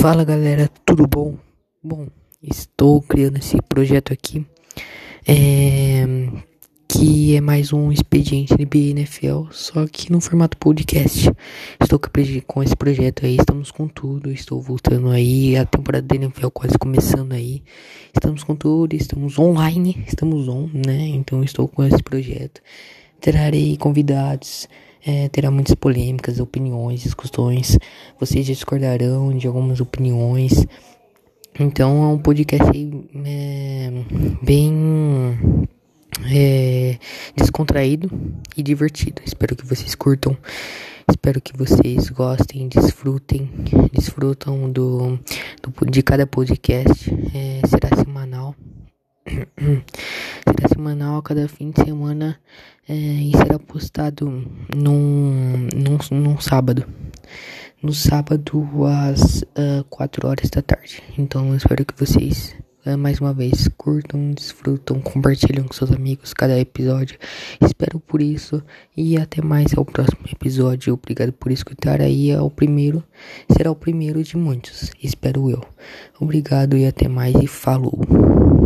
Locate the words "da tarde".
60.50-61.02